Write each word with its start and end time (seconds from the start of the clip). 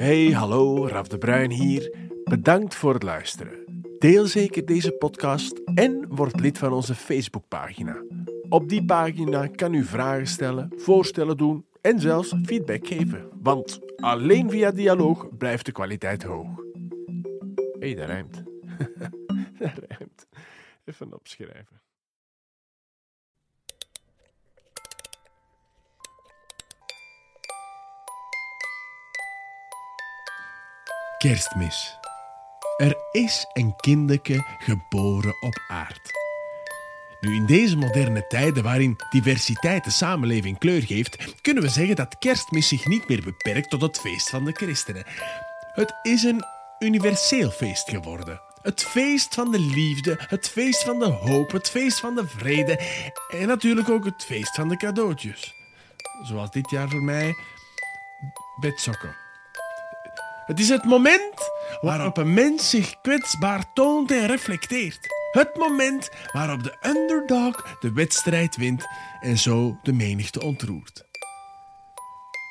Hey, 0.00 0.32
hallo, 0.32 0.88
Raf 0.88 1.08
de 1.08 1.18
Bruin 1.18 1.50
hier. 1.50 1.94
Bedankt 2.24 2.74
voor 2.74 2.94
het 2.94 3.02
luisteren. 3.02 3.84
Deel 3.98 4.26
zeker 4.26 4.66
deze 4.66 4.92
podcast 4.92 5.60
en 5.74 6.06
word 6.08 6.40
lid 6.40 6.58
van 6.58 6.72
onze 6.72 6.94
Facebookpagina. 6.94 8.02
Op 8.48 8.68
die 8.68 8.84
pagina 8.84 9.46
kan 9.46 9.74
u 9.74 9.84
vragen 9.84 10.26
stellen, 10.26 10.72
voorstellen 10.76 11.36
doen 11.36 11.66
en 11.80 12.00
zelfs 12.00 12.34
feedback 12.42 12.86
geven. 12.86 13.28
Want 13.42 13.80
alleen 13.96 14.50
via 14.50 14.70
dialoog 14.70 15.36
blijft 15.38 15.66
de 15.66 15.72
kwaliteit 15.72 16.22
hoog. 16.22 16.48
Hey, 17.78 17.94
dat 17.94 18.06
rijmt. 18.06 18.42
dat 19.58 19.80
rijmt. 19.88 20.26
Even 20.84 21.14
opschrijven. 21.14 21.80
Kerstmis. 31.20 31.98
Er 32.76 32.96
is 33.12 33.46
een 33.52 33.76
kindeke 33.76 34.44
geboren 34.58 35.34
op 35.40 35.60
aard. 35.68 36.10
Nu, 37.20 37.34
in 37.34 37.46
deze 37.46 37.76
moderne 37.76 38.26
tijden 38.26 38.62
waarin 38.62 38.96
diversiteit 39.10 39.84
de 39.84 39.90
samenleving 39.90 40.58
kleur 40.58 40.82
geeft, 40.82 41.40
kunnen 41.42 41.62
we 41.62 41.68
zeggen 41.68 41.96
dat 41.96 42.18
kerstmis 42.18 42.68
zich 42.68 42.86
niet 42.86 43.08
meer 43.08 43.22
beperkt 43.22 43.70
tot 43.70 43.80
het 43.80 43.98
feest 43.98 44.30
van 44.30 44.44
de 44.44 44.52
christenen. 44.52 45.04
Het 45.72 45.94
is 46.02 46.22
een 46.22 46.44
universeel 46.78 47.50
feest 47.50 47.90
geworden. 47.90 48.40
Het 48.62 48.82
feest 48.82 49.34
van 49.34 49.50
de 49.50 49.60
liefde, 49.60 50.18
het 50.28 50.48
feest 50.48 50.82
van 50.82 50.98
de 50.98 51.08
hoop, 51.08 51.52
het 51.52 51.70
feest 51.70 52.00
van 52.00 52.14
de 52.14 52.26
vrede 52.26 52.80
en 53.28 53.46
natuurlijk 53.46 53.90
ook 53.90 54.04
het 54.04 54.24
feest 54.24 54.54
van 54.54 54.68
de 54.68 54.76
cadeautjes. 54.76 55.54
Zoals 56.22 56.50
dit 56.50 56.70
jaar 56.70 56.88
voor 56.88 57.02
mij 57.02 57.34
bedsokken. 58.60 59.28
Het 60.50 60.60
is 60.60 60.68
het 60.68 60.84
moment 60.84 61.50
waarop 61.80 62.16
een 62.16 62.34
mens 62.34 62.70
zich 62.70 63.00
kwetsbaar 63.00 63.72
toont 63.72 64.10
en 64.10 64.26
reflecteert. 64.26 65.06
Het 65.30 65.56
moment 65.56 66.10
waarop 66.32 66.62
de 66.62 66.76
underdog 66.82 67.78
de 67.80 67.92
wedstrijd 67.92 68.56
wint 68.56 68.86
en 69.20 69.38
zo 69.38 69.78
de 69.82 69.92
menigte 69.92 70.42
ontroert. 70.42 71.04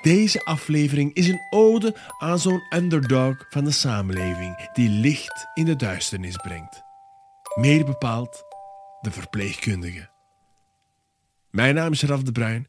Deze 0.01 0.45
aflevering 0.45 1.13
is 1.13 1.27
een 1.27 1.41
ode 1.49 1.95
aan 2.19 2.39
zo'n 2.39 2.63
underdog 2.75 3.45
van 3.49 3.63
de 3.63 3.71
samenleving 3.71 4.69
die 4.73 4.89
licht 4.89 5.47
in 5.53 5.65
de 5.65 5.75
duisternis 5.75 6.35
brengt. 6.35 6.83
Meer 7.55 7.85
bepaald 7.85 8.43
de 9.01 9.11
verpleegkundige. 9.11 10.09
Mijn 11.51 11.75
naam 11.75 11.91
is 11.91 12.03
Raf 12.03 12.21
de 12.21 12.31
Bruin. 12.31 12.67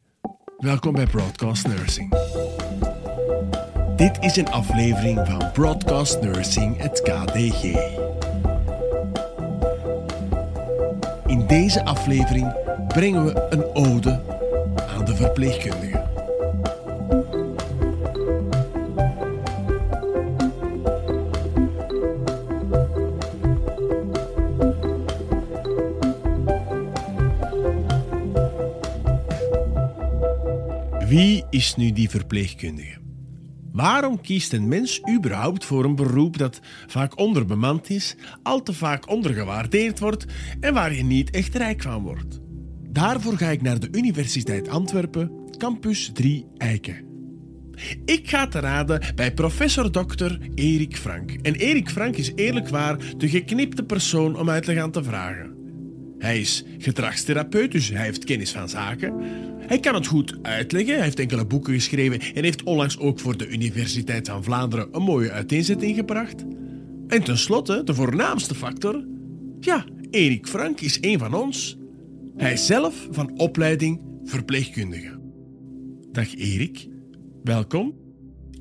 Welkom 0.57 0.93
bij 0.93 1.07
Broadcast 1.07 1.67
Nursing. 1.67 2.20
Dit 4.01 4.17
is 4.19 4.35
een 4.35 4.51
aflevering 4.51 5.19
van 5.27 5.51
Broadcast 5.51 6.21
Nursing, 6.21 6.77
het 6.77 7.01
KDG. 7.01 7.63
In 11.25 11.47
deze 11.47 11.85
aflevering 11.85 12.53
brengen 12.87 13.25
we 13.25 13.47
een 13.49 13.63
ode 13.73 14.21
aan 14.87 15.05
de 15.05 15.15
verpleegkundige. 15.15 16.03
Wie 31.07 31.45
is 31.49 31.75
nu 31.75 31.91
die 31.91 32.09
verpleegkundige? 32.09 33.01
Waarom 33.71 34.21
kiest 34.21 34.53
een 34.53 34.67
mens 34.67 35.01
überhaupt 35.15 35.65
voor 35.65 35.85
een 35.85 35.95
beroep 35.95 36.37
dat 36.37 36.59
vaak 36.87 37.19
onderbemand 37.19 37.89
is, 37.89 38.15
al 38.43 38.63
te 38.63 38.73
vaak 38.73 39.09
ondergewaardeerd 39.09 39.99
wordt 39.99 40.25
en 40.59 40.73
waar 40.73 40.93
je 40.93 41.03
niet 41.03 41.29
echt 41.29 41.55
rijk 41.55 41.81
van 41.81 42.03
wordt? 42.03 42.39
Daarvoor 42.89 43.37
ga 43.37 43.49
ik 43.49 43.61
naar 43.61 43.79
de 43.79 43.87
Universiteit 43.91 44.67
Antwerpen, 44.67 45.31
campus 45.57 46.11
3 46.13 46.45
Eiken. 46.57 47.09
Ik 48.05 48.29
ga 48.29 48.47
te 48.47 48.59
raden 48.59 49.01
bij 49.15 49.33
professor 49.33 49.91
Dr. 49.91 50.37
Erik 50.55 50.97
Frank. 50.97 51.31
En 51.31 51.55
Erik 51.55 51.89
Frank 51.89 52.17
is 52.17 52.31
eerlijk 52.35 52.69
waar 52.69 52.97
de 53.17 53.29
geknipte 53.29 53.83
persoon 53.83 54.37
om 54.37 54.49
uit 54.49 54.63
te 54.63 54.73
gaan 54.73 54.91
te 54.91 55.03
vragen. 55.03 55.55
Hij 56.17 56.39
is 56.39 56.65
gedragstherapeut, 56.77 57.71
dus 57.71 57.89
hij 57.89 58.03
heeft 58.03 58.23
kennis 58.23 58.51
van 58.51 58.69
zaken. 58.69 59.13
Hij 59.71 59.79
kan 59.79 59.93
het 59.93 60.07
goed 60.07 60.37
uitleggen, 60.41 60.93
hij 60.93 61.03
heeft 61.03 61.19
enkele 61.19 61.45
boeken 61.45 61.73
geschreven 61.73 62.19
en 62.35 62.43
heeft 62.43 62.63
onlangs 62.63 62.99
ook 62.99 63.19
voor 63.19 63.37
de 63.37 63.49
Universiteit 63.49 64.27
van 64.27 64.43
Vlaanderen 64.43 64.87
een 64.91 65.01
mooie 65.01 65.31
uiteenzetting 65.31 65.95
gebracht. 65.95 66.45
En 67.07 67.23
tenslotte, 67.23 67.83
de 67.83 67.93
voornaamste 67.93 68.55
factor. 68.55 69.05
Ja, 69.59 69.85
Erik 70.09 70.47
Frank 70.47 70.81
is 70.81 70.97
een 71.01 71.19
van 71.19 71.33
ons. 71.33 71.77
Hij 72.37 72.53
is 72.53 72.65
zelf 72.65 73.07
van 73.11 73.39
opleiding 73.39 74.01
verpleegkundige. 74.23 75.19
Dag 76.11 76.35
Erik, 76.35 76.87
welkom. 77.43 77.95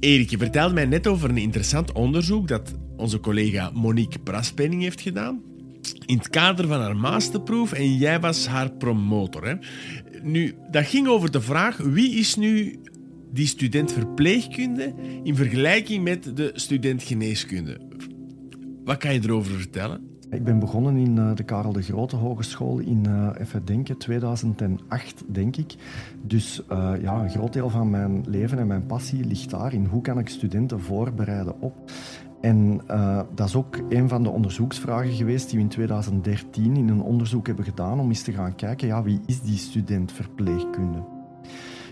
Erik, 0.01 0.31
je 0.31 0.39
vertelde 0.39 0.75
mij 0.75 0.87
net 0.87 1.07
over 1.07 1.31
een 1.31 1.37
interessant 1.37 1.93
onderzoek 1.93 2.49
dat 2.49 2.75
onze 2.97 3.21
collega 3.21 3.71
Monique 3.71 4.19
Braspenning 4.19 4.83
heeft 4.83 5.01
gedaan 5.01 5.50
in 6.11 6.19
het 6.19 6.31
kader 6.31 6.67
van 6.67 6.81
haar 6.81 6.97
masterproef 6.97 7.73
en 7.73 7.97
jij 7.97 8.21
was 8.21 8.47
haar 8.47 8.71
promotor. 8.71 9.47
Hè? 9.47 9.55
Nu, 10.23 10.55
dat 10.71 10.87
ging 10.87 11.09
over 11.09 11.31
de 11.31 11.41
vraag 11.41 11.77
wie 11.77 12.15
is 12.15 12.37
nu 12.37 12.81
die 13.33 13.47
student 13.47 13.93
verpleegkunde 13.93 14.95
in 15.23 15.37
vergelijking 15.37 16.05
met 16.05 16.37
de 16.37 16.51
student 16.55 17.03
geneeskunde. 17.03 17.81
Wat 18.85 18.97
kan 18.97 19.13
je 19.13 19.21
erover 19.23 19.53
vertellen? 19.53 20.09
Ik 20.31 20.45
ben 20.45 20.59
begonnen 20.59 20.97
in 20.97 21.19
eh, 21.19 21.35
de 21.35 21.43
Karel 21.43 21.73
de 21.73 21.83
Grote 21.83 22.17
Hogeschool 22.17 22.79
in, 22.79 23.05
uh, 23.09 23.29
even 23.39 23.65
denken, 23.65 23.97
2008, 23.97 25.25
denk 25.27 25.57
ik. 25.57 25.75
Dus 26.23 26.63
uh, 26.73 26.93
ja, 27.03 27.23
een 27.23 27.31
groot 27.31 27.53
deel 27.53 27.71
van 27.71 27.91
mijn 27.91 28.25
leven 28.27 28.59
en 28.59 28.67
mijn 28.67 28.87
passie 28.87 29.25
ligt 29.25 29.51
daar 29.51 29.73
in 29.73 29.85
hoe 29.85 30.03
kan 30.03 30.19
ik 30.19 30.29
studenten 30.29 30.81
voorbereiden 30.81 31.61
op. 31.61 31.91
En 32.41 32.81
uh, 32.91 33.21
dat 33.35 33.49
is 33.49 33.55
ook 33.55 33.79
een 33.89 34.09
van 34.09 34.23
de 34.23 34.31
onderzoeksvragen 34.31 35.13
geweest 35.13 35.49
die 35.49 35.59
we 35.59 35.65
in 35.65 35.71
2013 35.71 36.77
in 36.77 36.89
een 36.89 37.03
onderzoek 37.03 37.47
hebben 37.47 37.65
gedaan 37.65 38.01
om 38.01 38.09
eens 38.09 38.23
te 38.23 38.33
gaan 38.33 38.55
kijken, 38.55 38.87
ja, 38.87 39.03
wie 39.03 39.21
is 39.27 39.41
die 39.41 39.59
student 39.59 40.13
verpleegkunde? 40.13 41.20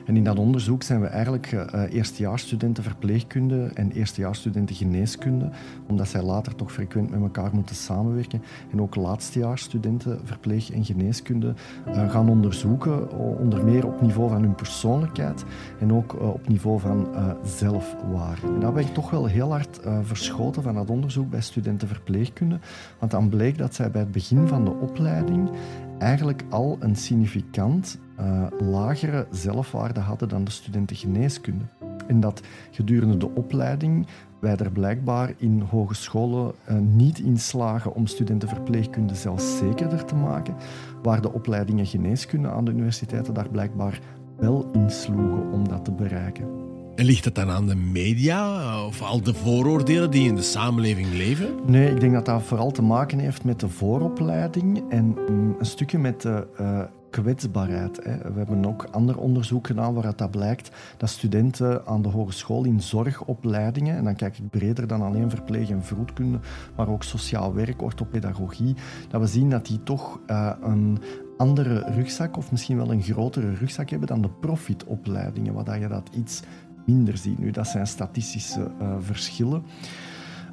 En 0.08 0.16
in 0.16 0.24
dat 0.24 0.38
onderzoek 0.38 0.82
zijn 0.82 1.00
we 1.00 1.06
eigenlijk 1.06 1.52
uh, 1.52 1.82
eerstejaarsstudenten 1.90 2.82
verpleegkunde 2.82 3.70
en 3.74 3.92
eerstejaarsstudenten 3.92 4.76
geneeskunde, 4.76 5.50
omdat 5.86 6.08
zij 6.08 6.22
later 6.22 6.54
toch 6.54 6.72
frequent 6.72 7.10
met 7.10 7.20
elkaar 7.20 7.50
moeten 7.52 7.76
samenwerken. 7.76 8.42
En 8.72 8.80
ook 8.80 8.94
laatstejaarsstudenten 8.94 10.20
verpleeg- 10.24 10.70
en 10.70 10.84
geneeskunde 10.84 11.54
uh, 11.88 12.10
gaan 12.10 12.28
onderzoeken, 12.28 13.10
onder 13.38 13.64
meer 13.64 13.86
op 13.86 14.00
niveau 14.00 14.30
van 14.30 14.42
hun 14.42 14.54
persoonlijkheid 14.54 15.44
en 15.80 15.92
ook 15.92 16.12
uh, 16.12 16.28
op 16.28 16.48
niveau 16.48 16.80
van 16.80 17.08
zelfwaarde. 17.44 18.46
En 18.46 18.60
daar 18.60 18.72
ben 18.72 18.86
ik 18.86 18.94
toch 18.94 19.10
wel 19.10 19.26
heel 19.26 19.50
hard 19.50 19.80
verschoten 20.02 20.62
van 20.62 20.74
dat 20.74 20.90
onderzoek 20.90 21.30
bij 21.30 21.40
studenten 21.40 21.88
verpleegkunde, 21.88 22.58
want 22.98 23.10
dan 23.10 23.28
bleek 23.28 23.58
dat 23.58 23.74
zij 23.74 23.90
bij 23.90 24.00
het 24.00 24.12
begin 24.12 24.46
van 24.46 24.64
de 24.64 24.70
opleiding 24.70 25.50
eigenlijk 25.98 26.42
al 26.48 26.76
een 26.80 26.96
significant 26.96 27.98
uh, 28.20 28.46
lagere 28.70 29.26
zelfwaarde 29.30 30.00
hadden 30.00 30.28
dan 30.28 30.44
de 30.44 30.50
studenten 30.50 30.96
geneeskunde. 30.96 31.64
En 32.06 32.20
dat 32.20 32.42
gedurende 32.70 33.16
de 33.16 33.30
opleiding 33.34 34.06
wij 34.40 34.56
er 34.56 34.70
blijkbaar 34.70 35.32
in 35.36 35.60
hogescholen 35.60 36.52
uh, 36.70 36.78
niet 36.78 37.18
in 37.18 37.38
slagen 37.38 37.94
om 37.94 38.06
studenten 38.06 38.48
verpleegkunde 38.48 39.14
zelfzekerder 39.14 40.04
te 40.04 40.14
maken, 40.14 40.54
waar 41.02 41.20
de 41.20 41.32
opleidingen 41.32 41.86
geneeskunde 41.86 42.48
aan 42.48 42.64
de 42.64 42.70
universiteiten 42.70 43.34
daar 43.34 43.48
blijkbaar 43.48 44.00
wel 44.36 44.70
insloegen 44.72 45.52
om 45.52 45.68
dat 45.68 45.84
te 45.84 45.92
bereiken. 45.92 46.66
En 46.94 47.04
ligt 47.04 47.24
het 47.24 47.34
dan 47.34 47.50
aan 47.50 47.66
de 47.66 47.74
media 47.74 48.84
of 48.86 49.02
al 49.02 49.22
de 49.22 49.34
vooroordelen 49.34 50.10
die 50.10 50.28
in 50.28 50.34
de 50.34 50.42
samenleving 50.42 51.12
leven? 51.12 51.54
Nee, 51.66 51.90
ik 51.90 52.00
denk 52.00 52.12
dat 52.12 52.26
dat 52.26 52.42
vooral 52.42 52.70
te 52.70 52.82
maken 52.82 53.18
heeft 53.18 53.44
met 53.44 53.60
de 53.60 53.68
vooropleiding 53.68 54.82
en 54.88 55.04
mm, 55.04 55.56
een 55.58 55.66
stukje 55.66 55.98
met 55.98 56.22
de 56.22 56.46
uh, 56.60 56.80
kwetsbaarheid. 57.10 58.00
Hè. 58.04 58.32
We 58.32 58.38
hebben 58.38 58.66
ook 58.66 58.88
ander 58.90 59.18
onderzoek 59.18 59.66
gedaan 59.66 59.94
waaruit 59.94 60.18
dat 60.18 60.30
blijkt 60.30 60.70
dat 60.96 61.08
studenten 61.08 61.86
aan 61.86 62.02
de 62.02 62.08
hogeschool 62.08 62.64
in 62.64 62.80
zorgopleidingen, 62.80 63.96
en 63.96 64.04
dan 64.04 64.16
kijk 64.16 64.38
ik 64.38 64.50
breder 64.50 64.86
dan 64.86 65.02
alleen 65.02 65.30
verpleeg- 65.30 65.70
en 65.70 65.84
vroedkunde, 65.84 66.38
maar 66.76 66.88
ook 66.88 67.02
sociaal 67.02 67.54
werk, 67.54 67.82
orthopedagogie, 67.82 68.74
dat 69.08 69.20
we 69.20 69.26
zien 69.26 69.50
dat 69.50 69.66
die 69.66 69.82
toch 69.82 70.20
uh, 70.26 70.52
een 70.62 70.98
andere 71.36 71.84
rugzak 71.94 72.36
of 72.36 72.50
misschien 72.50 72.76
wel 72.76 72.92
een 72.92 73.02
grotere 73.02 73.54
rugzak 73.54 73.90
hebben 73.90 74.08
dan 74.08 74.22
de 74.22 74.30
profitopleidingen, 74.40 75.54
waar 75.54 75.80
je 75.80 75.88
dat 75.88 76.10
iets 76.16 76.42
minder 76.86 77.16
ziet. 77.16 77.38
Nu, 77.38 77.50
dat 77.50 77.66
zijn 77.66 77.86
statistische 77.86 78.70
uh, 78.82 78.94
verschillen. 79.00 79.62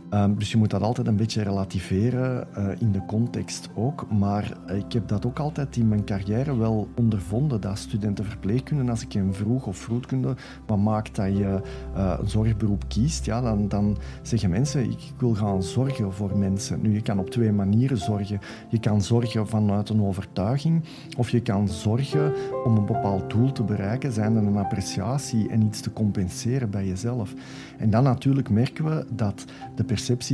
Ehm, 0.10 0.36
dus 0.36 0.52
je 0.52 0.57
moet 0.57 0.69
dat 0.69 0.81
altijd 0.81 1.07
een 1.07 1.16
beetje 1.16 1.44
relativeren 1.44 2.48
uh, 2.57 2.68
in 2.80 2.92
de 2.92 3.06
context 3.06 3.69
ook. 3.74 4.12
Maar 4.12 4.57
ik 4.68 4.94
heb 4.94 5.07
dat 5.07 5.25
ook 5.25 5.40
altijd 5.40 5.78
in 5.78 5.88
mijn 5.88 6.06
carrière 6.06 6.57
wel 6.57 6.88
ondervonden, 6.96 7.62
dat 7.62 7.78
studentenverpleegkunde, 7.78 8.92
als 8.92 9.02
ik 9.02 9.12
hen 9.12 9.34
vroeg 9.34 9.66
of 9.66 9.78
vroedkunde, 9.78 10.36
wat 10.66 10.78
maakt 10.78 11.16
dat 11.16 11.38
je 11.38 11.62
uh, 11.96 12.13
een 12.19 12.30
zorgberoep 12.30 12.84
kiest, 12.88 13.25
ja, 13.25 13.42
dan, 13.42 13.68
dan 13.68 13.98
zeggen 14.22 14.50
mensen, 14.50 14.90
ik 14.90 15.13
wil 15.18 15.34
gaan 15.34 15.63
zorgen 15.63 16.13
voor 16.13 16.38
mensen. 16.38 16.81
Nu, 16.81 16.94
je 16.94 17.02
kan 17.02 17.19
op 17.19 17.30
twee 17.30 17.52
manieren 17.52 17.98
zorgen. 17.98 18.40
Je 18.69 18.80
kan 18.80 19.02
zorgen 19.02 19.48
vanuit 19.48 19.90
een 19.90 20.02
overtuiging, 20.02 20.84
of 21.18 21.30
je 21.30 21.42
kan 21.42 21.68
zorgen 21.68 22.34
om 22.63 22.78
een 22.78 22.86
bepaald 22.86 23.30
doel 23.30 23.52
te 23.52 23.63
bereiken, 23.63 24.12
zijn 24.12 24.36
een 24.36 24.57
appreciatie 24.57 25.50
en 25.50 25.62
iets 25.62 25.81
te 25.81 25.94
compenseren 25.94 26.69
bij 26.69 26.88
jezelf. 26.88 27.34
En 27.78 27.90
dan 27.90 28.04
natuurlijk 28.04 28.50
merken 28.50 28.86
we 28.86 29.06
dat 29.12 29.46
de 29.75 29.84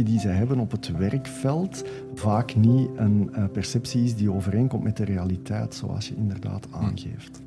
die 0.04 0.20
ze 0.20 0.28
hebben 0.28 0.60
op 0.60 0.72
het 0.72 0.98
werkveld 0.98 1.84
vaak 2.16 2.56
niet 2.56 2.90
een 2.96 3.30
uh, 3.32 3.44
perceptie 3.54 4.04
is 4.04 4.16
die 4.16 4.32
overeenkomt 4.32 4.84
met 4.84 4.98
de 4.98 5.04
realiteit, 5.04 5.76
zoals 5.76 6.08
je 6.08 6.16
inderdaad 6.16 6.68
hm. 6.72 6.76
aangeeft. 6.76 7.42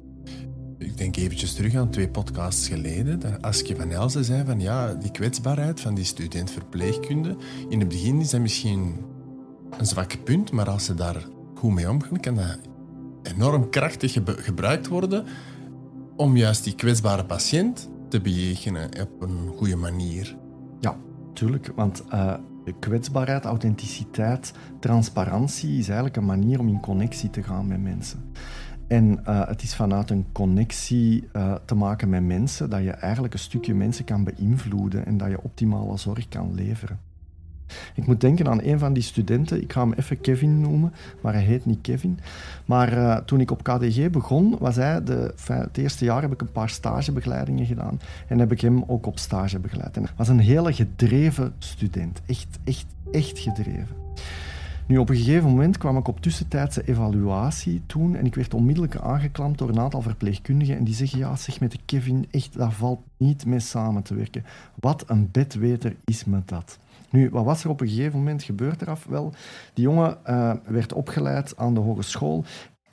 Ik 0.79 0.97
denk 0.97 1.17
eventjes 1.17 1.55
terug 1.55 1.75
aan 1.75 1.91
twee 1.91 2.09
podcasts 2.09 2.69
geleden. 2.69 3.21
Dat 3.21 3.43
Aske 3.43 3.77
van 3.77 3.91
Elzen 3.91 4.25
zei 4.25 4.45
van 4.45 4.61
ja, 4.61 4.95
die 4.95 5.11
kwetsbaarheid 5.11 5.81
van 5.81 5.95
die 5.95 6.05
student 6.05 6.51
verpleegkunde. 6.51 7.37
In 7.69 7.79
het 7.79 7.89
begin 7.89 8.21
is 8.21 8.31
dat 8.31 8.41
misschien 8.41 8.95
een 9.79 9.87
zwak 9.87 10.25
punt, 10.25 10.53
maar 10.53 10.71
als 10.71 10.85
ze 10.85 10.95
daar 10.95 11.27
goed 11.55 11.73
mee 11.73 11.91
omgaan, 11.91 12.21
kan 12.21 12.35
dat 12.35 12.59
enorm 13.23 13.71
krachtig 13.71 14.17
gebruikt 14.27 14.87
worden 14.87 15.25
om 16.17 16.37
juist 16.37 16.65
die 16.65 16.75
kwetsbare 16.75 17.25
patiënt 17.25 17.89
te 18.09 18.21
bejegenen 18.21 18.89
op 19.01 19.23
een 19.23 19.53
goede 19.57 19.77
manier. 19.77 20.37
Ja, 20.81 20.97
tuurlijk. 21.35 21.73
Want 21.75 22.05
uh, 22.13 22.35
kwetsbaarheid, 22.79 23.45
authenticiteit, 23.45 24.53
transparantie 24.81 25.79
is 25.79 25.87
eigenlijk 25.87 26.17
een 26.17 26.25
manier 26.25 26.59
om 26.59 26.69
in 26.69 26.81
connectie 26.81 27.31
te 27.31 27.43
gaan 27.43 27.67
met 27.67 27.83
mensen. 27.83 28.33
En 28.89 29.21
uh, 29.29 29.47
het 29.47 29.63
is 29.63 29.75
vanuit 29.75 30.11
een 30.11 30.27
connectie 30.33 31.29
uh, 31.33 31.55
te 31.65 31.75
maken 31.75 32.09
met 32.09 32.23
mensen 32.23 32.71
dat 32.71 32.83
je 32.83 32.91
eigenlijk 32.91 33.35
een 33.35 33.41
stukje 33.41 33.75
mensen 33.75 34.05
kan 34.05 34.25
beïnvloeden 34.25 35.07
en 35.07 35.17
dat 35.17 35.29
je 35.29 35.43
optimale 35.43 35.97
zorg 35.97 36.29
kan 36.29 36.55
leveren. 36.55 37.01
Ik 37.95 38.07
moet 38.07 38.21
denken 38.21 38.49
aan 38.49 38.63
een 38.63 38.79
van 38.79 38.93
die 38.93 39.03
studenten, 39.03 39.63
ik 39.63 39.73
ga 39.73 39.81
hem 39.81 39.93
even 39.93 40.21
Kevin 40.21 40.61
noemen, 40.61 40.93
maar 41.21 41.33
hij 41.33 41.43
heet 41.43 41.67
niet 41.67 41.81
Kevin. 41.81 42.19
Maar 42.65 42.93
uh, 42.93 43.17
toen 43.17 43.41
ik 43.41 43.51
op 43.51 43.63
KDG 43.63 44.11
begon, 44.11 44.57
was 44.59 44.77
hij, 44.77 45.05
de, 45.05 45.35
het 45.47 45.79
eerste 45.79 46.05
jaar 46.05 46.23
heb 46.23 46.33
ik 46.33 46.41
een 46.41 46.53
paar 46.53 46.69
stagebegeleidingen 46.69 47.67
gedaan 47.67 48.01
en 48.29 48.39
heb 48.39 48.53
ik 48.53 48.61
hem 48.61 48.85
ook 48.87 49.07
op 49.07 49.19
stage 49.19 49.59
begeleid. 49.59 49.97
En 49.97 50.03
hij 50.03 50.13
was 50.17 50.29
een 50.29 50.39
hele 50.39 50.73
gedreven 50.73 51.53
student, 51.59 52.21
echt, 52.27 52.59
echt, 52.65 52.87
echt 53.11 53.39
gedreven. 53.39 54.03
Nu, 54.87 54.99
op 54.99 55.09
een 55.09 55.17
gegeven 55.17 55.49
moment 55.49 55.79
kwam 55.79 55.97
ik 55.97 56.09
op 56.09 56.21
tussentijdse 56.21 56.85
evaluatie 56.85 57.83
toen 57.87 58.17
en 58.17 58.27
ik 58.27 58.35
werd 58.35 58.55
onmiddellijk 58.55 58.97
aangeklampt 58.97 59.59
door 59.59 59.69
een 59.69 59.81
aantal 59.81 60.03
verpleegkundigen 60.03 60.77
en 60.77 60.85
die 60.85 60.95
zeggen, 60.95 61.19
ja, 61.19 61.37
zeg 61.37 61.61
met 61.61 61.73
de 61.73 61.79
Kevin, 61.85 62.27
echt, 62.31 62.59
dat 62.59 62.75
valt 62.75 63.01
niet 63.17 63.47
mee 63.47 63.61
samen 63.61 64.03
te 64.03 64.15
werken. 64.15 64.45
Wat 64.75 65.05
een 65.07 65.29
bedweter 65.31 65.97
is 66.05 66.25
met 66.25 66.49
dat. 66.49 66.79
Nu, 67.15 67.31
wat 67.31 67.45
was 67.45 67.65
er 67.65 67.71
op 67.71 67.81
een 67.81 67.89
gegeven 67.89 68.19
moment 68.19 68.43
gebeurd 68.43 68.83
eraf? 68.83 69.05
Wel, 69.05 69.33
die 69.75 69.85
jongen 69.85 70.17
uh, 70.27 70.53
werd 70.67 70.93
opgeleid 70.93 71.57
aan 71.57 71.75
de 71.75 71.81
hogeschool. 71.81 72.45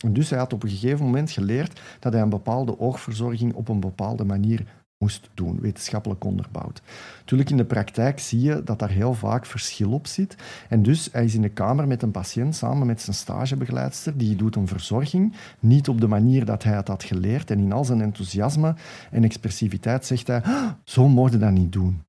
Dus 0.07 0.29
hij 0.29 0.39
had 0.39 0.53
op 0.53 0.63
een 0.63 0.69
gegeven 0.69 1.05
moment 1.05 1.31
geleerd 1.31 1.81
dat 1.99 2.13
hij 2.13 2.21
een 2.21 2.29
bepaalde 2.29 2.79
oogverzorging 2.79 3.53
op 3.53 3.67
een 3.67 3.79
bepaalde 3.79 4.25
manier 4.25 4.65
moest 4.97 5.29
doen, 5.33 5.59
wetenschappelijk 5.59 6.23
onderbouwd. 6.23 6.81
Natuurlijk, 7.19 7.49
in 7.49 7.57
de 7.57 7.65
praktijk 7.65 8.19
zie 8.19 8.41
je 8.41 8.63
dat 8.63 8.79
daar 8.79 8.89
heel 8.89 9.13
vaak 9.13 9.45
verschil 9.45 9.91
op 9.91 10.07
zit. 10.07 10.35
En 10.69 10.83
dus, 10.83 11.09
hij 11.11 11.23
is 11.23 11.35
in 11.35 11.41
de 11.41 11.49
kamer 11.49 11.87
met 11.87 12.01
een 12.01 12.11
patiënt 12.11 12.55
samen 12.55 12.87
met 12.87 13.01
zijn 13.01 13.15
stagebegeleidster, 13.15 14.17
die 14.17 14.35
doet 14.35 14.55
een 14.55 14.67
verzorging, 14.67 15.35
niet 15.59 15.89
op 15.89 16.01
de 16.01 16.07
manier 16.07 16.45
dat 16.45 16.63
hij 16.63 16.75
het 16.75 16.87
had 16.87 17.03
geleerd. 17.03 17.51
En 17.51 17.59
in 17.59 17.71
al 17.71 17.85
zijn 17.85 18.01
enthousiasme 18.01 18.75
en 19.11 19.23
expressiviteit 19.23 20.05
zegt 20.05 20.27
hij, 20.27 20.43
ah, 20.43 20.71
zo 20.83 21.07
mocht 21.07 21.31
je 21.31 21.37
dat 21.37 21.51
niet 21.51 21.71
doen. 21.71 22.01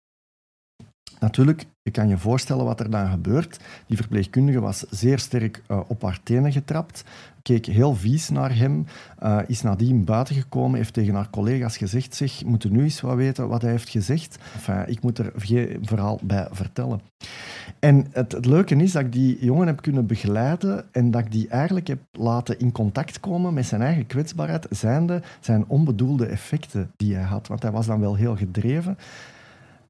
Natuurlijk, 1.23 1.67
je 1.83 1.91
kan 1.91 2.09
je 2.09 2.19
voorstellen 2.19 2.65
wat 2.65 2.81
er 2.81 2.91
dan 2.91 3.11
gebeurt. 3.11 3.59
Die 3.87 3.97
verpleegkundige 3.97 4.61
was 4.61 4.85
zeer 4.91 5.19
sterk 5.19 5.63
uh, 5.69 5.81
op 5.87 6.03
haar 6.03 6.21
tenen 6.23 6.53
getrapt, 6.53 7.05
keek 7.43 7.67
heel 7.67 7.95
vies 7.95 8.29
naar 8.29 8.57
hem, 8.57 8.87
uh, 9.23 9.39
is 9.47 9.63
nadien 9.63 10.05
buiten 10.05 10.35
gekomen, 10.35 10.77
heeft 10.77 10.93
tegen 10.93 11.15
haar 11.15 11.31
collega's 11.31 11.77
gezegd, 11.77 12.15
zeg, 12.15 12.45
moeten 12.45 12.73
nu 12.73 12.83
eens 12.83 13.01
wat 13.01 13.17
weten 13.17 13.49
wat 13.49 13.63
hij 13.63 13.71
heeft 13.71 13.89
gezegd. 13.89 14.39
Ik 14.87 15.03
moet 15.03 15.19
er 15.19 15.33
geen 15.37 15.79
verhaal 15.83 16.21
bij 16.23 16.49
vertellen. 16.51 17.01
En 17.79 18.07
het, 18.13 18.33
het, 18.33 18.47
leuke 18.47 18.77
is 18.77 18.93
dat 18.93 19.03
ik 19.03 19.13
die 19.13 19.45
jongen 19.45 19.67
heb 19.67 19.83
kunnen 19.83 20.07
begeleiden 20.07 20.85
en 20.93 21.11
dat 21.11 21.21
ik 21.25 21.33
die 21.33 21.49
eigenlijk 21.49 21.87
heb 21.87 22.01
laten 22.13 22.59
in 22.59 22.73
contact 22.73 23.21
komen 23.21 23.55
met 23.55 23.67
zijn 23.67 23.83
eigen 23.83 24.07
kwetsbaarheid, 24.07 24.67
zijnde 24.71 25.23
zijn 25.41 25.65
onbedoelde 25.67 26.27
effecten 26.27 26.91
die 26.97 27.15
hij 27.15 27.25
had. 27.25 27.49
Want 27.49 27.63
hij 27.63 27.73
was 27.73 27.87
dan 27.87 28.01
wel 28.01 28.15
heel 28.15 28.37
gedreven 28.37 28.97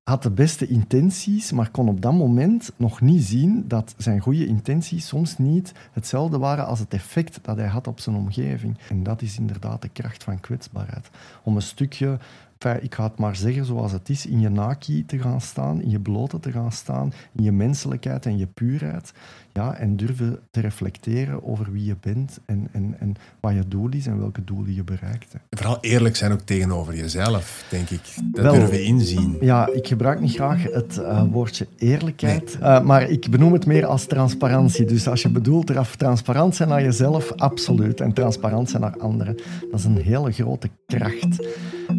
had 0.03 0.23
de 0.23 0.31
beste 0.31 0.67
intenties, 0.67 1.53
maar 1.53 1.71
kon 1.71 1.89
op 1.89 2.01
dat 2.03 2.13
moment 2.13 2.73
nog 2.77 3.01
niet 3.01 3.23
zien 3.23 3.65
dat 3.69 3.95
zijn 3.97 4.21
goede 4.21 4.47
intenties 4.47 5.07
soms 5.07 5.39
niet 5.39 5.73
hetzelfde 5.93 6.39
waren 6.39 6.67
als 6.67 6.79
het 6.79 6.95
effect 6.95 7.39
dat 7.43 7.57
hij 7.57 7.67
had 7.67 7.87
op 7.87 8.01
zijn 8.01 8.17
omgeving. 8.17 8.79
En 8.89 9.03
dat 9.03 9.23
is 9.23 9.39
inderdaad 9.39 9.83
de 9.83 9.89
kracht 9.89 10.25
van 10.25 10.41
kwetsbaarheid. 10.41 11.11
Om 11.43 11.57
een 11.57 11.63
stukje 11.63 12.19
ik 12.71 12.95
ga 12.95 13.05
het 13.05 13.19
maar 13.19 13.37
zeggen 13.37 13.65
zoals 13.65 13.93
het 13.93 14.09
is, 14.09 14.27
in 14.27 14.41
je 14.41 14.49
naki 14.49 15.07
te 15.07 15.19
gaan 15.19 15.41
staan, 15.41 15.83
in 15.83 15.91
je 15.91 16.01
blote 16.01 16.41
te 16.41 16.53
gaan 16.53 16.73
staan, 16.73 17.13
in 17.33 17.45
je 17.45 17.53
menselijkheid 17.53 18.27
en 18.27 18.39
je 18.39 18.47
puurheid. 18.47 19.13
Ja, 19.55 19.75
en 19.75 19.97
durven 19.97 20.39
te 20.51 20.61
reflecteren 20.61 21.45
over 21.45 21.73
wie 21.73 21.85
je 21.85 21.97
bent 22.01 22.39
en, 22.45 22.69
en, 22.73 22.97
en 22.99 23.15
wat 23.41 23.53
je 23.53 23.69
doel 23.69 23.89
is 23.91 24.07
en 24.07 24.19
welke 24.19 24.45
doelen 24.45 24.75
je 24.75 24.85
bereikt. 24.85 25.35
Vooral 25.51 25.79
eerlijk 25.81 26.17
zijn 26.17 26.33
ook 26.33 26.41
tegenover 26.41 26.97
jezelf, 26.97 27.65
denk 27.71 27.91
ik. 27.91 28.01
Dat 28.23 28.43
Wel, 28.43 28.55
durven 28.55 28.85
inzien. 28.85 29.37
Ja, 29.41 29.69
ik 29.73 29.87
gebruik 29.87 30.21
niet 30.21 30.35
graag 30.35 30.63
het 30.63 30.99
uh, 30.99 31.23
woordje 31.31 31.67
eerlijkheid, 31.79 32.59
nee. 32.61 32.71
uh, 32.71 32.83
maar 32.83 33.11
ik 33.11 33.31
benoem 33.31 33.53
het 33.53 33.67
meer 33.67 33.87
als 33.87 34.07
transparantie. 34.07 34.85
Dus 34.85 35.09
als 35.09 35.23
je 35.23 35.29
bedoelt 35.29 35.71
eraf 35.71 35.97
transparant 35.97 36.57
zijn 36.57 36.69
naar 36.69 36.83
jezelf, 36.83 37.33
absoluut. 37.33 38.01
En 38.01 38.13
transparant 38.13 38.71
zijn 38.71 38.83
naar 38.83 38.99
anderen, 38.99 39.37
dat 39.71 39.79
is 39.79 39.85
een 39.85 39.97
hele 39.97 40.33
grote 40.33 40.69
kracht. 40.87 41.47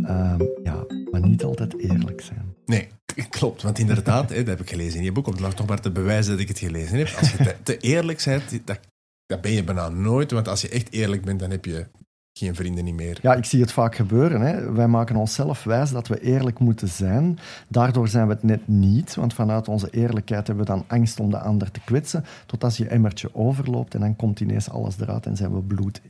Uh, 0.01 0.36
ja, 0.63 0.86
maar 1.12 1.22
niet 1.22 1.44
altijd 1.44 1.80
eerlijk 1.80 2.22
zijn. 2.22 2.56
Nee, 2.66 2.88
klopt. 3.30 3.62
Want 3.62 3.80
inderdaad, 3.80 4.30
hè, 4.30 4.36
dat 4.36 4.48
heb 4.48 4.60
ik 4.60 4.69
gelezen 4.69 4.98
in 5.00 5.06
je 5.06 5.12
boek, 5.12 5.28
om 5.28 5.34
het 5.34 5.57
nog 5.57 5.68
maar 5.68 5.81
te 5.81 5.92
bewijzen 5.92 6.31
dat 6.31 6.42
ik 6.42 6.48
het 6.48 6.60
gelezen 6.60 6.98
heb. 6.98 7.16
Als 7.19 7.31
je 7.31 7.38
te, 7.38 7.56
te 7.63 7.78
eerlijk 7.78 8.24
bent, 8.25 8.68
dat, 8.68 8.80
dat 9.25 9.42
ben 9.42 9.51
je 9.51 9.63
bijna 9.63 9.90
nooit. 9.90 10.31
Want 10.31 10.48
als 10.48 10.62
je 10.62 10.69
echt 10.69 10.92
eerlijk 10.92 11.25
bent, 11.25 11.40
dan 11.40 11.51
heb 11.51 11.66
je 11.66 11.88
geen 12.34 12.56
vrienden 12.56 12.84
niet 12.84 12.95
meer. 12.95 13.19
Ja, 13.22 13.34
ik 13.34 13.45
zie 13.45 13.62
het 13.62 13.72
vaak 13.72 13.95
gebeuren. 13.95 14.42
Hè. 14.42 14.72
Wij 14.72 14.88
maken 14.88 15.16
onszelf 15.16 15.63
wijs 15.63 15.92
dat 15.92 16.07
we 16.07 16.22
eerlijk 16.22 16.60
moeten 16.60 16.88
zijn. 16.88 17.39
Daardoor 17.68 18.07
zijn 18.07 18.28
we 18.28 18.34
het 18.34 18.44
net 18.44 18.68
niet, 18.68 19.16
want 19.16 19.34
vanuit 19.34 19.68
onze 19.68 19.89
eerlijkheid 19.89 20.48
hebben 20.48 20.65
we 20.65 20.72
dan 20.72 20.84
angst 20.88 21.20
om 21.20 21.29
de 21.29 21.39
ander 21.39 21.72
te 21.72 21.79
kwetsen, 21.86 22.25
tot 22.46 22.63
als 22.63 22.77
je 22.77 22.88
emmertje 22.88 23.29
overloopt 23.36 23.94
en 23.94 24.00
dan 24.00 24.15
komt 24.15 24.39
ineens 24.39 24.70
alles 24.70 25.00
eruit 25.00 25.25
en 25.25 25.38
zijn 25.38 25.53
we 25.53 25.62
bloed 25.62 26.01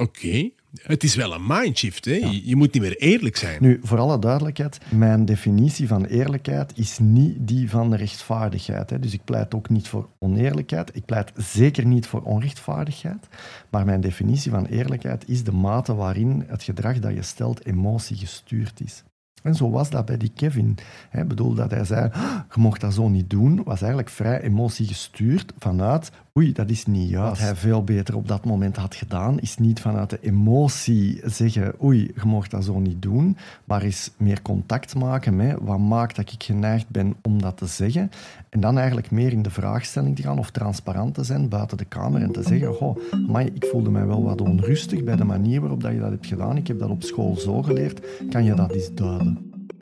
Oké, 0.00 0.50
het 0.82 1.04
is 1.04 1.14
wel 1.14 1.34
een 1.34 1.46
mindshift. 1.46 2.04
Hè? 2.04 2.40
Je 2.44 2.56
moet 2.56 2.72
niet 2.72 2.82
meer 2.82 2.96
eerlijk 2.96 3.36
zijn. 3.36 3.56
Nu, 3.60 3.80
voor 3.82 3.98
alle 3.98 4.18
duidelijkheid, 4.18 4.78
mijn 4.88 5.24
definitie 5.24 5.88
van 5.88 6.04
eerlijkheid 6.04 6.78
is 6.78 6.98
niet 6.98 7.36
die 7.38 7.70
van 7.70 7.90
de 7.90 7.96
rechtvaardigheid. 7.96 8.90
Hè? 8.90 8.98
Dus 8.98 9.12
ik 9.12 9.24
pleit 9.24 9.54
ook 9.54 9.68
niet 9.68 9.88
voor 9.88 10.08
oneerlijkheid. 10.18 10.96
Ik 10.96 11.04
pleit 11.04 11.32
zeker 11.36 11.86
niet 11.86 12.06
voor 12.06 12.22
onrechtvaardigheid. 12.22 13.28
Maar 13.70 13.84
mijn 13.84 14.00
definitie 14.00 14.50
van 14.50 14.66
eerlijkheid 14.66 15.28
is 15.28 15.44
de 15.44 15.52
mate 15.52 15.94
waarin 15.94 16.44
het 16.46 16.62
gedrag 16.62 16.98
dat 16.98 17.14
je 17.14 17.22
stelt 17.22 17.66
emotie 17.66 18.16
gestuurd 18.16 18.80
is. 18.80 19.02
En 19.42 19.54
zo 19.54 19.70
was 19.70 19.90
dat 19.90 20.06
bij 20.06 20.16
die 20.16 20.32
Kevin. 20.34 20.78
Ik 21.12 21.28
bedoel 21.28 21.54
dat 21.54 21.70
hij 21.70 21.84
zei, 21.84 22.10
ah, 22.12 22.34
je 22.54 22.60
mocht 22.60 22.80
dat 22.80 22.94
zo 22.94 23.08
niet 23.08 23.30
doen, 23.30 23.62
was 23.64 23.80
eigenlijk 23.80 24.10
vrij 24.10 24.40
emotiegestuurd 24.40 25.52
vanuit 25.58 26.10
oei, 26.38 26.52
dat 26.52 26.70
is 26.70 26.86
niet 26.86 27.08
juist. 27.08 27.28
Wat 27.30 27.48
hij 27.48 27.56
veel 27.56 27.84
beter 27.84 28.16
op 28.16 28.28
dat 28.28 28.44
moment 28.44 28.76
had 28.76 28.94
gedaan, 28.94 29.40
is 29.40 29.56
niet 29.56 29.80
vanuit 29.80 30.10
de 30.10 30.18
emotie 30.20 31.20
zeggen, 31.24 31.74
oei, 31.82 32.10
je 32.14 32.26
mag 32.26 32.48
dat 32.48 32.64
zo 32.64 32.78
niet 32.78 33.02
doen, 33.02 33.36
maar 33.64 33.84
is 33.84 34.10
meer 34.16 34.42
contact 34.42 34.94
maken 34.94 35.36
met 35.36 35.56
wat 35.60 35.78
maakt 35.78 36.16
dat 36.16 36.32
ik 36.32 36.42
geneigd 36.42 36.88
ben 36.88 37.14
om 37.22 37.42
dat 37.42 37.56
te 37.56 37.66
zeggen. 37.66 38.10
En 38.48 38.60
dan 38.60 38.78
eigenlijk 38.78 39.10
meer 39.10 39.32
in 39.32 39.42
de 39.42 39.50
vraagstelling 39.50 40.16
te 40.16 40.22
gaan 40.22 40.38
of 40.38 40.50
transparant 40.50 41.14
te 41.14 41.24
zijn 41.24 41.48
buiten 41.48 41.76
de 41.76 41.84
kamer 41.84 42.22
en 42.22 42.32
te 42.32 42.42
zeggen, 42.42 42.74
goh, 42.74 42.98
maar 43.28 43.42
ik 43.42 43.66
voelde 43.70 43.90
mij 43.90 44.06
wel 44.06 44.22
wat 44.22 44.40
onrustig 44.40 45.04
bij 45.04 45.16
de 45.16 45.24
manier 45.24 45.60
waarop 45.60 45.80
dat 45.80 45.92
je 45.92 45.98
dat 45.98 46.10
hebt 46.10 46.26
gedaan. 46.26 46.56
Ik 46.56 46.66
heb 46.66 46.78
dat 46.78 46.90
op 46.90 47.02
school 47.02 47.36
zo 47.36 47.62
geleerd. 47.62 48.00
Kan 48.30 48.44
je 48.44 48.54
dat 48.54 48.72
eens 48.72 48.94
duiden? 48.94 49.29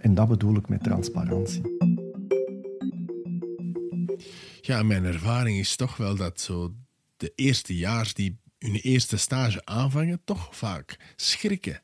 En 0.01 0.15
dat 0.15 0.29
bedoel 0.29 0.57
ik 0.57 0.69
met 0.69 0.83
transparantie. 0.83 1.77
Ja, 4.61 4.83
mijn 4.83 5.05
ervaring 5.05 5.59
is 5.59 5.77
toch 5.77 5.97
wel 5.97 6.17
dat 6.17 6.41
zo 6.41 6.75
de 7.17 7.33
eerste 7.35 7.77
jaar 7.77 8.11
die 8.15 8.39
hun 8.59 8.75
eerste 8.75 9.17
stage 9.17 9.65
aanvangen, 9.65 10.21
toch 10.25 10.57
vaak 10.57 10.97
schrikken 11.17 11.83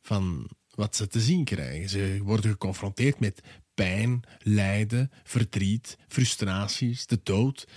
van, 0.00 0.50
wat 0.74 0.96
ze 0.96 1.06
te 1.06 1.20
zien 1.20 1.44
krijgen. 1.44 1.88
Ze 1.88 2.20
worden 2.22 2.50
geconfronteerd 2.50 3.20
met 3.20 3.40
pijn, 3.74 4.22
lijden, 4.38 5.10
verdriet, 5.24 5.98
frustraties, 6.08 7.06
de 7.06 7.20
dood. 7.22 7.68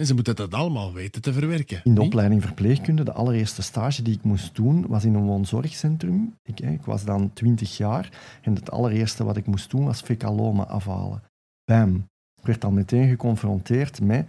En 0.00 0.06
ze 0.06 0.14
moeten 0.14 0.36
dat 0.36 0.54
allemaal 0.54 0.92
weten 0.92 1.22
te 1.22 1.32
verwerken. 1.32 1.80
In 1.84 1.94
de 1.94 2.02
opleiding 2.02 2.42
verpleegkunde, 2.42 3.02
de 3.02 3.12
allereerste 3.12 3.62
stage 3.62 4.02
die 4.02 4.14
ik 4.14 4.22
moest 4.22 4.54
doen, 4.54 4.86
was 4.86 5.04
in 5.04 5.14
een 5.14 5.24
woonzorgcentrum. 5.24 6.34
Ik, 6.42 6.60
ik 6.60 6.84
was 6.84 7.04
dan 7.04 7.32
20 7.32 7.76
jaar 7.76 8.08
en 8.42 8.54
het 8.54 8.70
allereerste 8.70 9.24
wat 9.24 9.36
ik 9.36 9.46
moest 9.46 9.70
doen 9.70 9.84
was 9.84 10.00
fecalomen 10.00 10.68
afhalen. 10.68 11.22
Bam. 11.64 11.94
Ik 12.36 12.46
werd 12.46 12.64
al 12.64 12.70
meteen 12.70 13.08
geconfronteerd 13.08 14.00
met 14.00 14.26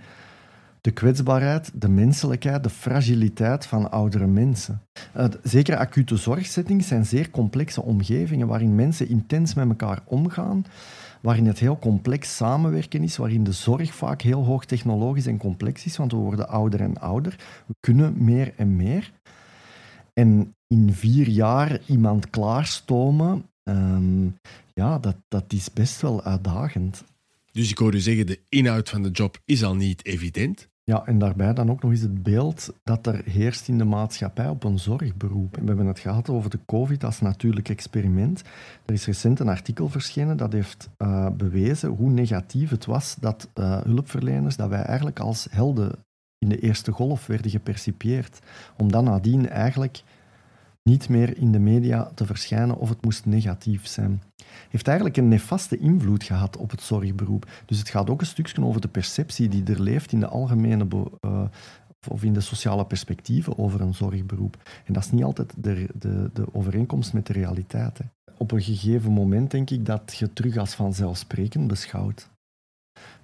de 0.81 0.91
kwetsbaarheid, 0.91 1.71
de 1.73 1.89
menselijkheid, 1.89 2.63
de 2.63 2.69
fragiliteit 2.69 3.65
van 3.65 3.91
oudere 3.91 4.27
mensen. 4.27 4.81
Uh, 5.17 5.25
zeker 5.43 5.77
acute 5.77 6.17
zorgsettings 6.17 6.87
zijn 6.87 7.05
zeer 7.05 7.29
complexe 7.29 7.81
omgevingen 7.81 8.47
waarin 8.47 8.75
mensen 8.75 9.09
intens 9.09 9.53
met 9.53 9.67
elkaar 9.67 9.99
omgaan, 10.05 10.65
waarin 11.21 11.45
het 11.45 11.59
heel 11.59 11.79
complex 11.79 12.35
samenwerken 12.35 13.03
is, 13.03 13.17
waarin 13.17 13.43
de 13.43 13.51
zorg 13.51 13.93
vaak 13.93 14.21
heel 14.21 14.43
hoog 14.43 14.65
technologisch 14.65 15.25
en 15.25 15.37
complex 15.37 15.85
is, 15.85 15.97
want 15.97 16.11
we 16.11 16.17
worden 16.17 16.47
ouder 16.47 16.81
en 16.81 16.97
ouder. 16.97 17.35
We 17.67 17.75
kunnen 17.79 18.23
meer 18.23 18.53
en 18.55 18.75
meer. 18.75 19.11
En 20.13 20.55
in 20.67 20.93
vier 20.93 21.27
jaar 21.27 21.79
iemand 21.85 22.29
klaarstomen, 22.29 23.45
um, 23.63 24.37
ja, 24.73 24.99
dat, 24.99 25.15
dat 25.27 25.53
is 25.53 25.73
best 25.73 26.01
wel 26.01 26.23
uitdagend. 26.23 27.03
Dus 27.51 27.69
ik 27.69 27.77
hoor 27.77 27.93
u 27.93 27.99
zeggen, 27.99 28.25
de 28.25 28.39
inhoud 28.49 28.89
van 28.89 29.03
de 29.03 29.11
job 29.11 29.41
is 29.45 29.63
al 29.63 29.75
niet 29.75 30.05
evident. 30.05 30.69
Ja, 30.83 31.05
en 31.05 31.19
daarbij 31.19 31.53
dan 31.53 31.71
ook 31.71 31.81
nog 31.81 31.91
eens 31.91 32.01
het 32.01 32.23
beeld 32.23 32.73
dat 32.83 33.07
er 33.07 33.21
heerst 33.25 33.67
in 33.67 33.77
de 33.77 33.83
maatschappij 33.83 34.47
op 34.47 34.63
een 34.63 34.79
zorgberoep. 34.79 35.55
We 35.55 35.65
hebben 35.65 35.85
het 35.85 36.00
gehad 36.00 36.29
over 36.29 36.50
de 36.50 36.59
COVID 36.65 37.03
als 37.03 37.21
natuurlijk 37.21 37.69
experiment. 37.69 38.41
Er 38.85 38.93
is 38.93 39.05
recent 39.05 39.39
een 39.39 39.50
artikel 39.50 39.89
verschenen 39.89 40.38
dat 40.38 40.53
heeft 40.53 40.89
uh, 40.97 41.29
bewezen 41.29 41.89
hoe 41.89 42.09
negatief 42.09 42.69
het 42.69 42.85
was 42.85 43.15
dat 43.19 43.50
uh, 43.55 43.81
hulpverleners, 43.81 44.55
dat 44.55 44.69
wij 44.69 44.81
eigenlijk 44.81 45.19
als 45.19 45.47
helden 45.51 45.91
in 46.38 46.50
de 46.50 46.59
eerste 46.59 46.91
golf 46.91 47.27
werden 47.27 47.51
gepercipieerd. 47.51 48.39
Om 48.77 48.91
dan 48.91 49.03
nadien 49.03 49.50
eigenlijk 49.50 50.03
niet 50.83 51.09
meer 51.09 51.38
in 51.38 51.51
de 51.51 51.59
media 51.59 52.11
te 52.15 52.25
verschijnen 52.25 52.77
of 52.77 52.89
het 52.89 53.03
moest 53.03 53.25
negatief 53.25 53.88
zijn. 53.88 54.23
Heeft 54.69 54.88
eigenlijk 54.88 55.17
een 55.17 55.27
nefaste 55.27 55.77
invloed 55.77 56.23
gehad 56.23 56.57
op 56.57 56.71
het 56.71 56.81
zorgberoep. 56.81 57.50
Dus 57.65 57.79
het 57.79 57.89
gaat 57.89 58.09
ook 58.09 58.21
een 58.21 58.27
stukje 58.27 58.63
over 58.63 58.81
de 58.81 58.88
perceptie 58.88 59.50
die 59.50 59.63
er 59.63 59.81
leeft 59.81 60.11
in 60.11 60.19
de 60.19 60.27
algemene 60.27 60.88
uh, 61.25 61.43
of 62.07 62.23
in 62.23 62.33
de 62.33 62.41
sociale 62.41 62.85
perspectieven 62.85 63.57
over 63.57 63.81
een 63.81 63.93
zorgberoep. 63.93 64.57
En 64.85 64.93
dat 64.93 65.03
is 65.03 65.11
niet 65.11 65.23
altijd 65.23 65.53
de, 65.57 65.88
de, 65.93 66.29
de 66.33 66.53
overeenkomst 66.53 67.13
met 67.13 67.27
de 67.27 67.33
realiteit. 67.33 67.97
Hè. 67.97 68.05
Op 68.38 68.51
een 68.51 68.61
gegeven 68.61 69.11
moment 69.11 69.51
denk 69.51 69.69
ik 69.69 69.85
dat 69.85 70.15
je 70.17 70.33
terug 70.33 70.57
als 70.57 70.73
vanzelfsprekend 70.73 71.67
beschouwt. 71.67 72.29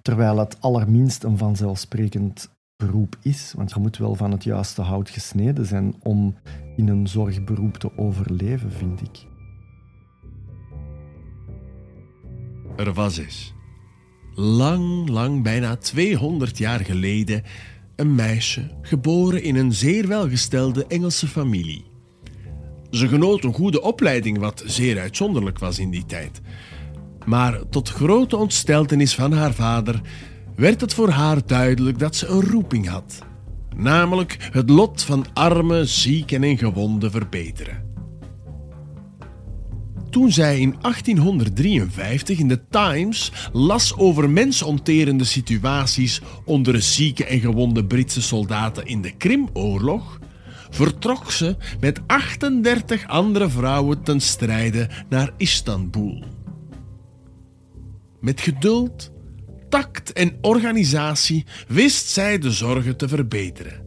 Terwijl 0.02 0.38
het 0.38 0.62
allerminst 0.62 1.24
een 1.24 1.38
vanzelfsprekend 1.38 2.50
beroep 2.76 3.18
is. 3.22 3.54
Want 3.56 3.72
je 3.72 3.80
moet 3.80 3.98
wel 3.98 4.16
van 4.16 4.32
het 4.32 4.44
juiste 4.44 4.82
hout 4.82 5.10
gesneden 5.10 5.66
zijn 5.66 5.96
om 6.00 6.36
in 6.78 6.88
een 6.88 7.08
zorgberoep 7.08 7.78
te 7.78 7.98
overleven, 7.98 8.72
vind 8.72 9.02
ik. 9.02 9.26
Er 12.76 12.94
was 12.94 13.18
eens, 13.18 13.54
lang, 14.34 15.10
lang, 15.10 15.44
bijna 15.44 15.76
200 15.76 16.58
jaar 16.58 16.80
geleden, 16.80 17.44
een 17.96 18.16
meisje 18.16 18.72
geboren 18.82 19.44
in 19.44 19.56
een 19.56 19.74
zeer 19.74 20.08
welgestelde 20.08 20.86
Engelse 20.88 21.28
familie. 21.28 21.86
Ze 22.90 23.08
genoot 23.08 23.44
een 23.44 23.54
goede 23.54 23.82
opleiding, 23.82 24.38
wat 24.38 24.64
zeer 24.66 25.00
uitzonderlijk 25.00 25.60
was 25.60 25.80
in 25.80 25.90
die 25.90 26.06
tijd. 26.06 26.42
Maar 27.26 27.70
tot 27.70 27.90
grote 27.90 28.38
ontsteltenis 28.38 29.16
van 29.16 29.32
haar 29.32 29.54
vader 29.54 30.02
werd 30.56 30.82
het 30.82 30.94
voor 30.94 31.10
haar 31.10 31.46
duidelijk 31.46 32.00
dat 32.00 32.16
ze 32.16 32.28
een 32.28 32.42
roeping 32.42 32.88
had, 32.88 33.20
namelijk 33.78 34.50
het 34.52 34.70
lot 34.70 35.04
van 35.04 35.26
arme, 35.34 35.86
zieken 35.86 36.44
en 36.44 36.58
gewonden 36.58 37.12
verbeteren. 37.12 37.86
Toen 40.10 40.32
zij 40.32 40.60
in 40.60 40.76
1853 40.82 42.40
in 42.40 42.48
de 42.48 42.68
Times 42.70 43.32
las 43.52 43.98
over 43.98 44.30
mensonterende 44.30 45.24
situaties 45.24 46.22
onder 46.46 46.82
zieke 46.82 47.26
en 47.26 47.40
gewonde 47.40 47.86
Britse 47.86 48.22
soldaten 48.22 48.86
in 48.86 49.02
de 49.02 49.12
Krimoorlog, 49.12 50.20
vertrok 50.70 51.32
ze 51.32 51.56
met 51.80 52.02
38 52.08 53.08
andere 53.08 53.50
vrouwen 53.50 54.04
ten 54.04 54.22
strijde 54.22 54.90
naar 55.10 55.34
Istanbul. 55.38 56.24
Met 58.20 58.42
geduld 58.42 59.12
tact 59.70 60.14
en 60.14 60.38
organisatie 60.42 61.46
wist 61.68 62.10
zij 62.10 62.38
de 62.38 62.52
zorgen 62.52 62.98
te 62.98 63.08
verbeteren. 63.08 63.86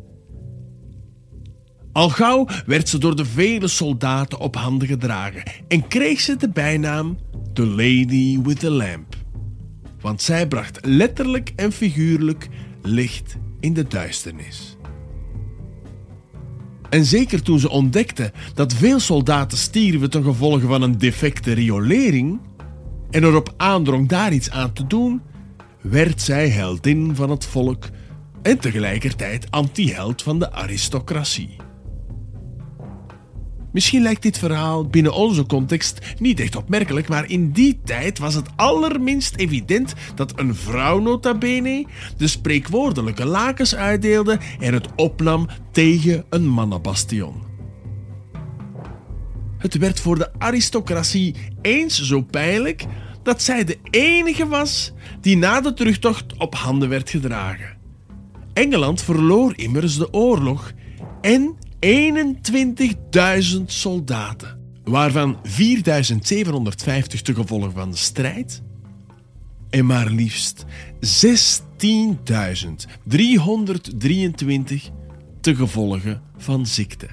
Al 1.92 2.08
gauw 2.08 2.46
werd 2.66 2.88
ze 2.88 2.98
door 2.98 3.16
de 3.16 3.24
vele 3.24 3.68
soldaten 3.68 4.38
op 4.38 4.56
handen 4.56 4.88
gedragen 4.88 5.42
en 5.68 5.88
kreeg 5.88 6.20
ze 6.20 6.36
de 6.36 6.48
bijnaam 6.48 7.18
The 7.52 7.66
Lady 7.66 8.40
with 8.42 8.58
the 8.58 8.70
Lamp. 8.70 9.16
Want 10.00 10.22
zij 10.22 10.48
bracht 10.48 10.78
letterlijk 10.86 11.52
en 11.56 11.72
figuurlijk 11.72 12.48
licht 12.82 13.36
in 13.60 13.74
de 13.74 13.86
duisternis. 13.86 14.76
En 16.90 17.04
zeker 17.04 17.42
toen 17.42 17.58
ze 17.58 17.70
ontdekte 17.70 18.32
dat 18.54 18.74
veel 18.74 19.00
soldaten 19.00 19.58
stierven 19.58 20.10
ten 20.10 20.24
gevolge 20.24 20.66
van 20.66 20.82
een 20.82 20.98
defecte 20.98 21.52
riolering 21.52 22.40
en 23.10 23.24
erop 23.24 23.54
aandrong 23.56 24.08
daar 24.08 24.32
iets 24.32 24.50
aan 24.50 24.72
te 24.72 24.86
doen, 24.86 25.22
werd 25.80 26.22
zij 26.22 26.48
heldin 26.48 27.16
van 27.16 27.30
het 27.30 27.44
volk 27.44 27.88
en 28.42 28.58
tegelijkertijd 28.58 29.50
antiheld 29.50 30.22
van 30.22 30.38
de 30.38 30.52
aristocratie. 30.52 31.56
Misschien 33.72 34.02
lijkt 34.02 34.22
dit 34.22 34.38
verhaal 34.38 34.86
binnen 34.86 35.12
onze 35.12 35.46
context 35.46 35.98
niet 36.18 36.40
echt 36.40 36.56
opmerkelijk, 36.56 37.08
maar 37.08 37.28
in 37.28 37.50
die 37.50 37.80
tijd 37.84 38.18
was 38.18 38.34
het 38.34 38.48
allerminst 38.56 39.36
evident 39.36 39.94
dat 40.14 40.38
een 40.38 40.54
vrouw 40.54 40.98
nota 40.98 41.38
bene 41.38 41.86
de 42.16 42.26
spreekwoordelijke 42.26 43.24
lakens 43.24 43.74
uitdeelde 43.74 44.38
en 44.60 44.74
het 44.74 44.88
opnam 44.96 45.48
tegen 45.72 46.24
een 46.28 46.48
mannenbastion. 46.48 47.42
Het 49.58 49.78
werd 49.78 50.00
voor 50.00 50.18
de 50.18 50.30
aristocratie 50.38 51.34
eens 51.62 52.02
zo 52.02 52.20
pijnlijk 52.20 52.86
dat 53.22 53.42
zij 53.42 53.64
de 53.64 53.78
enige 53.90 54.46
was 54.46 54.92
die 55.20 55.36
na 55.36 55.60
de 55.60 55.74
terugtocht 55.74 56.36
op 56.38 56.54
handen 56.54 56.88
werd 56.88 57.10
gedragen. 57.10 57.76
Engeland 58.52 59.02
verloor 59.02 59.52
immers 59.56 59.96
de 59.96 60.12
oorlog 60.12 60.72
en 61.20 61.56
21.000 61.86 63.64
soldaten, 63.66 64.58
waarvan 64.84 65.36
4.750 65.36 65.42
te 67.22 67.34
gevolg 67.34 67.72
van 67.72 67.90
de 67.90 67.96
strijd 67.96 68.62
en 69.70 69.86
maar 69.86 70.10
liefst 70.10 70.64
16.323 70.64 70.70
te 75.40 75.54
gevolge 75.54 76.20
van 76.36 76.66
ziekte. 76.66 77.08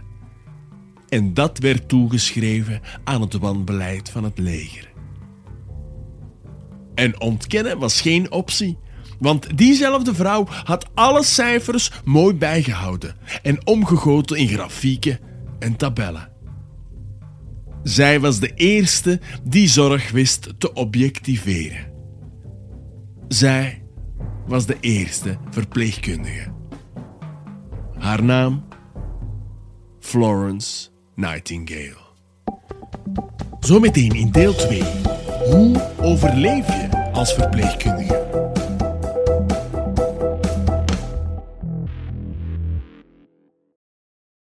En 1.10 1.34
dat 1.34 1.58
werd 1.58 1.90
toegeschreven 1.90 2.82
aan 3.04 3.22
het 3.22 3.34
wanbeleid 3.34 4.10
van 4.10 4.24
het 4.24 4.38
leger. 4.38 4.96
En 6.98 7.22
ontkennen 7.22 7.80
was 7.80 8.02
geen 8.02 8.32
optie. 8.32 8.78
Want 9.20 9.58
diezelfde 9.58 10.16
vrouw 10.16 10.46
had 10.48 10.86
alle 10.94 11.24
cijfers 11.24 11.92
mooi 12.04 12.36
bijgehouden 12.36 13.16
en 13.42 13.68
omgegoten 13.68 14.38
in 14.38 14.48
grafieken 14.48 15.20
en 15.60 15.76
tabellen. 15.76 16.30
Zij 17.84 18.20
was 18.20 18.40
de 18.40 18.54
eerste 18.54 19.20
die 19.44 19.68
zorg 19.68 20.12
wist 20.12 20.54
te 20.58 20.74
objectiveren. 20.74 21.92
Zij 23.28 23.84
was 24.48 24.66
de 24.66 24.78
eerste 24.80 25.38
verpleegkundige. 25.50 26.52
Haar 27.98 28.24
naam? 28.24 28.66
Florence 30.00 30.90
Nightingale. 31.16 32.06
Zometeen 33.60 34.12
in 34.12 34.32
deel 34.32 34.56
2. 34.56 34.84
Hoe 35.50 35.76
overleef 36.02 36.68
je 36.68 37.10
als 37.14 37.34
verpleegkundige? 37.34 38.27